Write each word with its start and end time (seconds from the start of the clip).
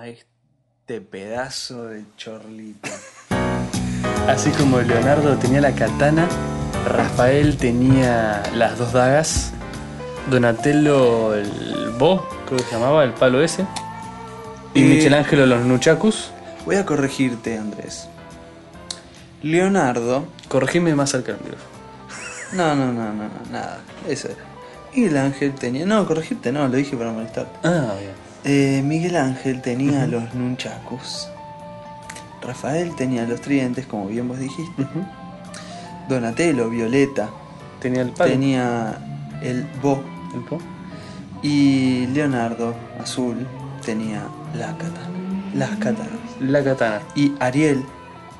a 0.00 0.08
este 0.08 1.02
pedazo 1.02 1.84
de 1.84 2.04
chorlito. 2.16 2.88
Así 4.26 4.50
como 4.52 4.80
Leonardo 4.80 5.36
tenía 5.36 5.60
la 5.60 5.74
katana, 5.74 6.26
Rafael 6.88 7.58
tenía 7.58 8.42
las 8.54 8.78
dos 8.78 8.94
dagas, 8.94 9.52
Donatello 10.30 11.34
el 11.34 11.90
bo, 11.98 12.26
creo 12.46 12.56
que 12.56 12.64
se 12.64 12.70
llamaba, 12.70 13.04
el 13.04 13.12
palo 13.12 13.42
ese, 13.42 13.66
y 14.72 14.80
Eh, 14.80 14.84
Michelangelo 14.86 15.44
los 15.44 15.66
nunchakus. 15.66 16.30
Voy 16.64 16.76
a 16.76 16.86
corregirte, 16.86 17.58
Andrés. 17.58 18.08
Leonardo. 19.42 20.24
Corregime 20.48 20.94
más 20.94 21.10
cerca 21.10 21.32
del 21.32 21.42
micrófono. 21.42 21.70
No, 22.52 22.74
no, 22.74 22.90
no, 22.90 23.12
no, 23.12 23.24
no, 23.24 23.52
nada. 23.52 23.80
Eso 24.08 24.28
era. 24.28 24.44
Miguel 24.94 25.18
Ángel 25.18 25.52
tenía. 25.52 25.84
No, 25.84 26.06
corregirte 26.06 26.52
no, 26.52 26.66
lo 26.68 26.76
dije 26.76 26.96
para 26.96 27.12
molestarte. 27.12 27.52
Ah, 27.68 27.94
bien. 28.00 28.29
Eh, 28.44 28.82
Miguel 28.84 29.16
Ángel 29.16 29.60
tenía 29.60 30.06
los 30.06 30.34
nunchakus. 30.34 31.28
Rafael 32.42 32.94
tenía 32.96 33.26
los 33.26 33.40
tridentes, 33.40 33.86
como 33.86 34.06
bien 34.06 34.28
vos 34.28 34.38
dijiste. 34.38 34.86
Donatello, 36.08 36.70
Violeta, 36.70 37.30
Tenía 37.80 38.02
el 38.02 38.10
palo. 38.10 38.30
tenía 38.30 38.98
el 39.42 39.66
bo. 39.82 40.02
¿El 40.34 40.40
bo? 40.40 40.58
Y 41.42 42.06
Leonardo, 42.08 42.74
azul, 43.02 43.46
tenía 43.84 44.22
la 44.54 44.68
katana. 44.76 45.08
Las 45.54 45.70
katanas. 45.76 46.18
La 46.40 46.62
katana. 46.64 47.00
Y 47.14 47.32
Ariel, 47.40 47.84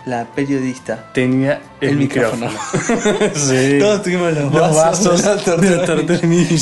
la 0.07 0.25
periodista, 0.25 1.11
Tenía 1.13 1.61
el, 1.81 1.91
El 1.91 1.97
micrófono. 1.97 2.49
micrófono. 2.51 3.19
sí. 3.35 3.79
Todos 3.79 4.03
tuvimos 4.03 4.33
los 4.33 4.53
Los 4.53 4.75
vasos, 4.77 5.23
vasos 5.23 5.61
de 5.61 5.77
la. 5.77 5.87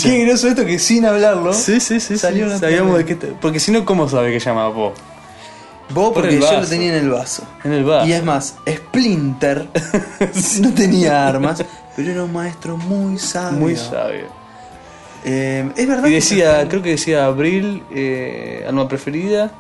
Qué 0.03 0.25
groso 0.25 0.49
esto 0.49 0.65
que 0.67 0.79
sin 0.79 1.05
hablarlo. 1.07 1.53
Sí, 1.53 1.79
sí, 1.81 2.01
sí. 2.01 2.19
Salió 2.19 2.51
sí. 2.53 2.59
Sabíamos 2.59 2.99
de 2.99 3.05
qué. 3.05 3.15
te- 3.15 3.27
Porque 3.29 3.61
si 3.61 3.71
no, 3.71 3.85
¿cómo 3.85 4.09
sabe 4.09 4.33
que 4.33 4.41
llamaba 4.41 4.69
Bo? 4.71 4.93
Vos 5.91 6.13
Por 6.13 6.25
porque 6.25 6.39
yo 6.39 6.61
lo 6.61 6.67
tenía 6.67 6.89
en 6.97 7.05
el 7.05 7.11
vaso. 7.11 7.45
En 7.65 7.73
el 7.73 7.85
vaso. 7.85 8.07
Y 8.07 8.13
es 8.13 8.23
más, 8.23 8.57
Splinter 8.69 9.69
no 10.61 10.75
tenía 10.75 11.27
armas, 11.27 11.65
pero 11.97 12.11
era 12.11 12.25
un 12.25 12.33
maestro 12.33 12.77
muy 12.77 13.19
sabio. 13.19 13.59
Muy 13.59 13.75
sabio. 13.77 14.27
Eh, 15.25 15.71
es 15.77 15.89
verdad. 15.89 16.05
Y 16.07 16.11
que 16.11 16.15
decía, 16.17 16.61
se- 16.63 16.69
creo 16.69 16.83
que 16.83 16.91
decía 16.91 17.25
Abril, 17.25 17.83
eh, 17.95 18.65
alma 18.69 18.87
preferida, 18.89 19.51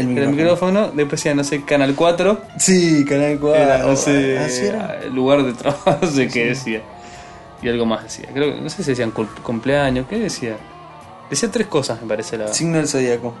el 0.00 0.06
el 0.18 0.28
micrófono. 0.28 0.36
micrófono. 0.36 0.86
Después 0.94 1.10
decía, 1.20 1.34
no 1.34 1.44
sé, 1.44 1.64
Canal 1.64 1.94
4. 1.94 2.40
Sí, 2.58 3.04
Canal 3.04 3.38
4. 3.38 3.62
Era, 3.62 3.78
no 3.78 3.96
sé, 3.96 4.38
¿Así 4.38 4.66
era? 4.66 4.98
el 5.02 5.14
lugar 5.14 5.42
de 5.44 5.52
trabajo, 5.52 5.96
no 6.02 6.08
sé 6.10 6.28
qué 6.28 6.46
decía. 6.46 6.82
Y 7.62 7.68
algo 7.68 7.86
más 7.86 8.04
decía. 8.04 8.28
Creo 8.32 8.54
que, 8.54 8.60
no 8.60 8.68
sé 8.70 8.82
si 8.82 8.90
decían 8.90 9.10
cumpleaños, 9.42 10.06
¿qué 10.08 10.18
decía? 10.18 10.56
Decía 11.28 11.50
tres 11.50 11.66
cosas, 11.66 12.00
me 12.00 12.08
parece 12.08 12.38
la. 12.38 12.48
Signo 12.54 12.76
del 12.78 12.88
zodiaco. 12.88 13.34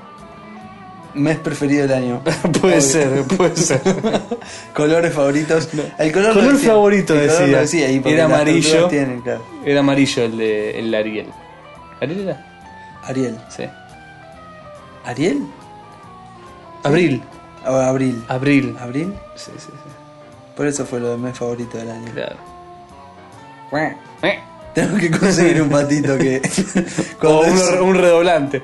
Mes 1.14 1.38
preferido 1.38 1.86
del 1.86 1.92
año. 1.96 2.22
puede 2.60 2.74
Obvio. 2.74 2.80
ser, 2.82 3.22
puede 3.36 3.56
ser. 3.56 3.80
Colores 4.74 5.12
favoritos. 5.14 5.68
El 5.98 6.12
color, 6.12 6.32
Color 6.34 6.44
lo 6.44 6.52
decía. 6.52 6.68
favorito 6.70 7.14
El 7.14 7.28
color 7.28 7.40
decía. 7.40 7.60
decía, 7.60 7.90
y 7.90 8.02
Era 8.04 8.24
amarillo. 8.26 8.68
tortugas 8.70 8.90
tienen, 8.90 9.20
claro. 9.22 9.44
Era 9.64 9.80
amarillo 9.80 10.22
el 10.24 10.36
de 10.36 10.78
el 10.78 10.94
Ariel. 10.94 11.26
¿Ariel 12.00 12.20
era? 12.20 12.46
Ariel. 13.04 13.38
Sí. 13.48 13.64
¿Ariel? 15.04 15.38
Abril. 16.84 17.22
O 17.66 17.74
Abril. 17.74 18.24
Abril. 18.28 18.76
¿Abril? 18.80 19.14
Sí, 19.34 19.50
sí, 19.56 19.66
sí. 19.66 19.90
Por 20.56 20.66
eso 20.66 20.84
fue 20.86 21.00
lo 21.00 21.10
de 21.10 21.18
mes 21.18 21.36
favorito 21.38 21.76
del 21.78 21.90
año. 21.90 22.10
Claro. 22.12 22.36
Eh. 24.22 24.38
Tengo 24.74 24.96
que 24.96 25.10
conseguir 25.10 25.62
un 25.62 25.68
patito 25.70 26.16
que. 26.18 26.40
O 27.22 27.40
un, 27.40 27.46
es- 27.46 27.80
un 27.80 27.94
redoblante. 27.94 28.62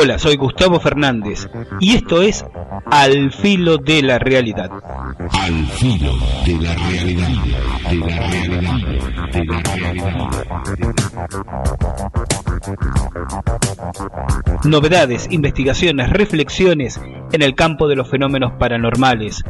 Hola, 0.00 0.18
soy 0.18 0.36
Gustavo 0.36 0.80
Fernández 0.80 1.48
y 1.80 1.96
esto 1.96 2.22
es 2.22 2.44
Al 2.86 3.32
filo 3.32 3.76
de 3.78 4.02
la 4.02 4.18
realidad. 4.18 4.70
Al 5.18 5.66
filo 5.66 6.12
de 6.46 6.54
la 6.60 6.74
realidad, 6.74 7.28
de 7.90 7.96
la 7.96 8.16
realidad, 8.30 8.78
de 9.32 9.44
la 9.44 9.62
realidad. 9.62 10.30
Novedades, 14.64 15.26
investigaciones, 15.30 16.10
reflexiones 16.10 17.00
en 17.32 17.42
el 17.42 17.54
campo 17.54 17.88
de 17.88 17.96
los 17.96 18.08
fenómenos 18.08 18.52
paranormales. 18.58 19.42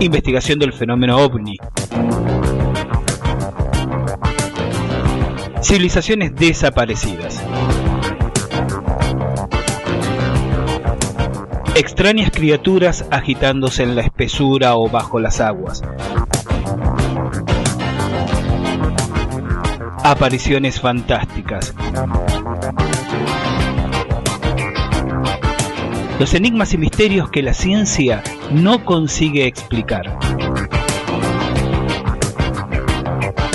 Investigación 0.00 0.58
del 0.58 0.72
fenómeno 0.72 1.18
ovni. 1.18 1.56
Civilizaciones 5.60 6.34
desaparecidas. 6.34 7.42
Extrañas 11.78 12.30
criaturas 12.32 13.06
agitándose 13.12 13.84
en 13.84 13.94
la 13.94 14.02
espesura 14.02 14.74
o 14.74 14.88
bajo 14.88 15.20
las 15.20 15.40
aguas. 15.40 15.80
Apariciones 20.02 20.80
fantásticas. 20.80 21.72
Los 26.18 26.34
enigmas 26.34 26.74
y 26.74 26.78
misterios 26.78 27.30
que 27.30 27.44
la 27.44 27.54
ciencia 27.54 28.24
no 28.50 28.84
consigue 28.84 29.46
explicar. 29.46 30.18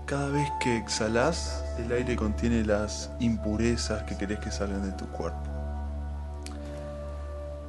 Cada 0.06 0.28
vez 0.30 0.50
que 0.60 0.78
exhalás, 0.78 1.64
el 1.78 1.92
aire 1.94 2.18
contiene 2.18 2.66
las 2.66 3.10
impurezas 3.20 4.04
que 4.04 4.18
querés 4.18 4.40
que 4.40 4.52
salgan 4.52 4.84
de 4.84 4.92
tu 4.92 5.08
cuerpo. 5.08 5.57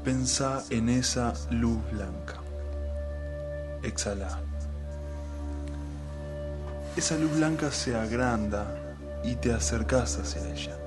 Pensá 0.08 0.64
en 0.70 0.88
esa 0.88 1.34
luz 1.50 1.78
blanca. 1.92 2.36
Exhalá. 3.82 4.40
Esa 6.96 7.18
luz 7.18 7.36
blanca 7.36 7.70
se 7.70 7.94
agranda 7.94 8.96
y 9.22 9.34
te 9.34 9.52
acercas 9.52 10.16
hacia 10.16 10.48
ella. 10.48 10.78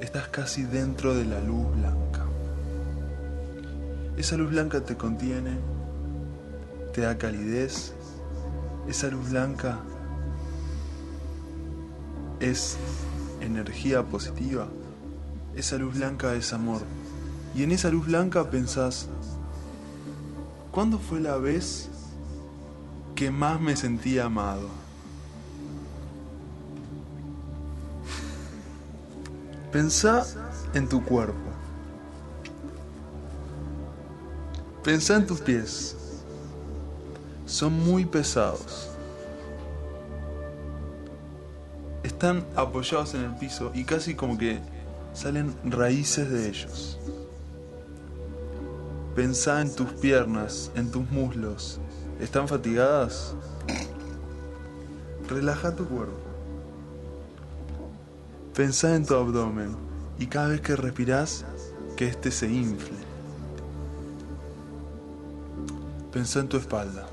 Estás 0.00 0.26
casi 0.26 0.64
dentro 0.64 1.14
de 1.14 1.24
la 1.24 1.38
luz 1.38 1.70
blanca. 1.76 2.24
Esa 4.16 4.36
luz 4.36 4.50
blanca 4.50 4.80
te 4.80 4.96
contiene, 4.96 5.56
te 6.92 7.02
da 7.02 7.16
calidez. 7.16 7.92
Esa 8.88 9.06
luz 9.06 9.30
blanca 9.30 9.78
es 12.40 12.76
energía 13.40 14.02
positiva. 14.02 14.66
Esa 15.54 15.76
luz 15.76 15.94
blanca 15.94 16.34
es 16.34 16.52
amor. 16.52 16.82
Y 17.54 17.62
en 17.62 17.72
esa 17.72 17.90
luz 17.90 18.06
blanca 18.06 18.48
pensás, 18.48 19.08
¿cuándo 20.70 20.98
fue 20.98 21.20
la 21.20 21.36
vez 21.36 21.88
que 23.14 23.30
más 23.30 23.60
me 23.60 23.76
sentí 23.76 24.18
amado? 24.18 24.68
Pensá 29.72 30.26
en 30.74 30.88
tu 30.88 31.04
cuerpo. 31.04 31.38
Pensá 34.82 35.16
en 35.16 35.26
tus 35.26 35.40
pies. 35.40 35.96
Son 37.46 37.72
muy 37.72 38.04
pesados. 38.04 38.88
Están 42.02 42.44
apoyados 42.56 43.14
en 43.14 43.24
el 43.24 43.36
piso 43.36 43.70
y 43.74 43.84
casi 43.84 44.14
como 44.14 44.38
que 44.38 44.58
salen 45.12 45.54
raíces 45.64 46.30
de 46.30 46.48
ellos. 46.48 46.98
Pensá 49.14 49.60
en 49.60 49.74
tus 49.74 49.92
piernas, 49.94 50.70
en 50.76 50.90
tus 50.90 51.08
muslos. 51.10 51.80
¿Están 52.20 52.46
fatigadas? 52.46 53.34
Relaja 55.28 55.74
tu 55.74 55.86
cuerpo. 55.86 56.18
Pensá 58.54 58.94
en 58.94 59.04
tu 59.04 59.14
abdomen 59.14 59.74
y 60.18 60.26
cada 60.26 60.48
vez 60.48 60.60
que 60.60 60.76
respirás, 60.76 61.44
que 61.96 62.06
éste 62.06 62.30
se 62.30 62.46
infle. 62.46 62.98
Pensá 66.12 66.40
en 66.40 66.48
tu 66.48 66.56
espalda. 66.56 67.06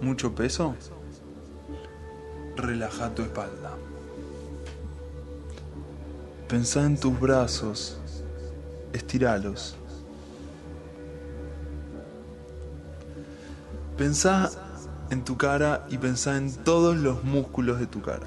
¿Mucho 0.00 0.34
peso? 0.34 0.74
Relaja 2.56 3.14
tu 3.14 3.22
espalda. 3.22 3.76
Pensá 6.48 6.84
en 6.84 6.98
tus 6.98 7.18
brazos. 7.18 7.98
Estiralos. 8.92 9.76
Pensá 13.96 14.50
en 15.10 15.22
tu 15.24 15.36
cara 15.36 15.84
y 15.90 15.98
pensá 15.98 16.36
en 16.36 16.52
todos 16.52 16.96
los 16.96 17.22
músculos 17.24 17.78
de 17.78 17.86
tu 17.86 18.00
cara. 18.00 18.26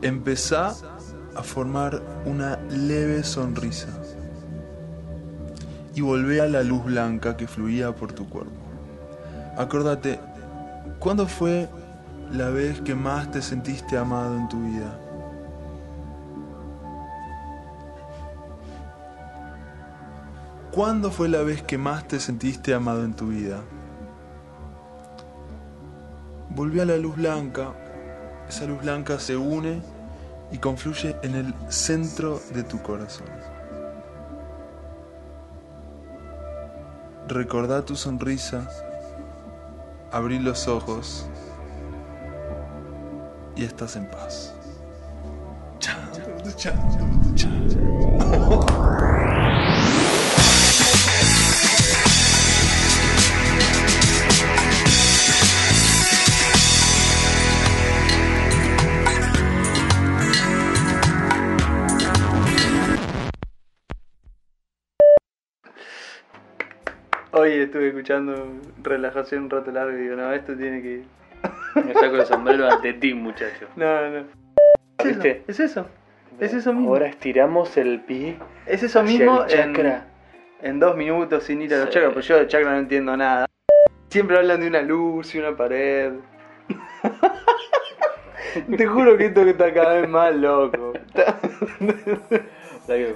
Empezá 0.00 0.74
a 1.34 1.42
formar 1.42 2.00
una 2.24 2.56
leve 2.70 3.24
sonrisa 3.24 3.88
y 5.94 6.00
volvé 6.00 6.40
a 6.40 6.46
la 6.46 6.62
luz 6.62 6.84
blanca 6.84 7.36
que 7.36 7.46
fluía 7.46 7.94
por 7.94 8.12
tu 8.12 8.28
cuerpo. 8.28 8.52
Acordate, 9.56 10.20
¿cuándo 10.98 11.26
fue 11.26 11.68
la 12.32 12.50
vez 12.50 12.80
que 12.80 12.94
más 12.94 13.30
te 13.30 13.42
sentiste 13.42 13.96
amado 13.96 14.36
en 14.36 14.48
tu 14.48 14.62
vida? 14.62 15.03
¿Cuándo 20.74 21.12
fue 21.12 21.28
la 21.28 21.42
vez 21.42 21.62
que 21.62 21.78
más 21.78 22.08
te 22.08 22.18
sentiste 22.18 22.74
amado 22.74 23.04
en 23.04 23.14
tu 23.14 23.28
vida? 23.28 23.60
Volví 26.50 26.80
a 26.80 26.84
la 26.84 26.96
luz 26.96 27.14
blanca, 27.14 27.68
esa 28.48 28.64
luz 28.66 28.82
blanca 28.82 29.20
se 29.20 29.36
une 29.36 29.80
y 30.50 30.58
confluye 30.58 31.14
en 31.22 31.36
el 31.36 31.54
centro 31.68 32.40
de 32.52 32.64
tu 32.64 32.82
corazón. 32.82 33.28
Recordá 37.28 37.84
tu 37.84 37.94
sonrisa, 37.94 38.68
abrí 40.10 40.40
los 40.40 40.66
ojos. 40.66 41.28
Y 43.54 43.62
estás 43.62 43.94
en 43.94 44.10
paz. 44.10 44.52
Hoy 67.44 67.52
estuve 67.60 67.88
escuchando 67.88 68.46
relajación 68.82 69.42
un 69.44 69.50
rato 69.50 69.70
largo 69.70 69.98
y 69.98 70.00
digo, 70.00 70.16
no, 70.16 70.32
esto 70.32 70.56
tiene 70.56 70.80
que 70.80 70.88
ir. 70.92 71.04
Me 71.74 71.92
saco 71.92 72.16
el 72.16 72.24
sombrero 72.24 72.66
ante 72.70 72.94
ti, 72.94 73.12
muchacho. 73.12 73.66
No, 73.76 74.08
no. 74.08 74.20
Es 74.96 75.04
eso, 75.04 75.08
¿Viste? 75.20 75.42
es 75.46 75.60
eso. 75.60 75.86
Es 76.40 76.54
eso 76.54 76.72
mismo. 76.72 76.88
Ahora 76.88 77.06
estiramos 77.08 77.76
el 77.76 78.00
pie. 78.00 78.38
Es 78.64 78.82
eso 78.82 79.00
hacia 79.00 79.18
mismo 79.18 79.42
el 79.42 79.48
chakra. 79.50 80.06
En, 80.62 80.70
en 80.70 80.80
dos 80.80 80.96
minutos 80.96 81.44
sin 81.44 81.60
ir 81.60 81.74
a 81.74 81.80
los 81.80 81.88
Sí. 81.88 81.92
chakras, 81.92 82.14
pues 82.14 82.26
yo 82.26 82.38
de 82.38 82.46
chakra 82.46 82.70
no 82.70 82.78
entiendo 82.78 83.14
nada. 83.14 83.44
Siempre 84.08 84.38
hablan 84.38 84.62
de 84.62 84.68
una 84.68 84.80
luz 84.80 85.34
y 85.34 85.38
una 85.38 85.54
pared. 85.54 86.14
Te 88.74 88.86
juro 88.86 89.18
que 89.18 89.26
esto 89.26 89.44
que 89.44 89.50
está 89.50 89.70
cada 89.74 90.00
vez 90.00 90.08
más 90.08 90.34
loco. 90.34 90.94
La 92.88 92.94
que. 92.96 93.14